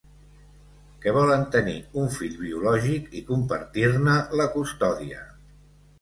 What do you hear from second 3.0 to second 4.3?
i compartir-ne